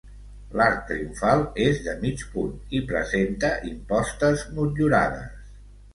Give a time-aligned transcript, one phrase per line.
[0.59, 5.57] L'arc triomfal és de mig punt i presenta impostes motllurades.